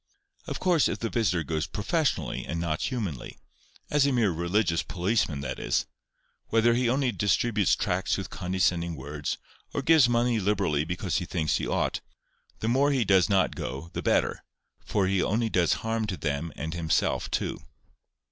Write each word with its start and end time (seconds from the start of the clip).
Of 0.47 0.59
course, 0.59 0.87
if 0.87 0.97
the 0.97 1.11
visitor 1.11 1.43
goes 1.43 1.67
professionally 1.67 2.43
and 2.43 2.59
not 2.59 2.81
humanly,—as 2.81 4.07
a 4.07 4.11
mere 4.11 4.31
religious 4.31 4.81
policeman, 4.81 5.41
that 5.41 5.59
is—whether 5.59 6.73
he 6.73 6.89
only 6.89 7.11
distributes 7.11 7.75
tracts 7.75 8.17
with 8.17 8.31
condescending 8.31 8.95
words, 8.95 9.37
or 9.75 9.83
gives 9.83 10.09
money 10.09 10.39
liberally 10.39 10.85
because 10.85 11.17
he 11.17 11.25
thinks 11.25 11.57
he 11.57 11.67
ought, 11.67 12.01
the 12.61 12.67
more 12.67 12.89
he 12.89 13.05
does 13.05 13.29
not 13.29 13.53
go 13.55 13.91
the 13.93 14.01
better, 14.01 14.43
for 14.83 15.05
he 15.05 15.21
only 15.21 15.49
does 15.49 15.73
harm 15.85 16.07
to 16.07 16.17
them 16.17 16.51
and 16.55 16.73
himself 16.73 17.29
too." 17.29 17.61